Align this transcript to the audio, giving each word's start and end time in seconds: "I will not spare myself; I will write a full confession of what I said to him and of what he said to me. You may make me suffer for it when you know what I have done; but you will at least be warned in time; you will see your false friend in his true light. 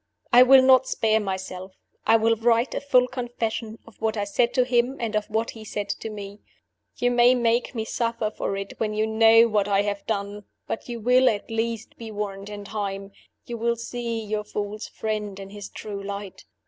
"I 0.33 0.41
will 0.41 0.63
not 0.63 0.87
spare 0.87 1.19
myself; 1.19 1.75
I 2.07 2.15
will 2.15 2.35
write 2.35 2.73
a 2.73 2.81
full 2.81 3.07
confession 3.07 3.77
of 3.85 4.01
what 4.01 4.17
I 4.17 4.23
said 4.23 4.51
to 4.55 4.63
him 4.65 4.97
and 4.99 5.15
of 5.15 5.27
what 5.29 5.51
he 5.51 5.63
said 5.63 5.89
to 5.89 6.09
me. 6.09 6.39
You 6.97 7.11
may 7.11 7.35
make 7.35 7.75
me 7.75 7.85
suffer 7.85 8.31
for 8.31 8.57
it 8.57 8.73
when 8.79 8.95
you 8.95 9.05
know 9.05 9.47
what 9.47 9.67
I 9.67 9.83
have 9.83 10.07
done; 10.07 10.45
but 10.65 10.89
you 10.89 10.99
will 10.99 11.29
at 11.29 11.51
least 11.51 11.97
be 11.99 12.09
warned 12.09 12.49
in 12.49 12.63
time; 12.65 13.11
you 13.45 13.59
will 13.59 13.75
see 13.75 14.19
your 14.25 14.43
false 14.43 14.87
friend 14.87 15.39
in 15.39 15.51
his 15.51 15.69
true 15.69 16.01
light. 16.01 16.45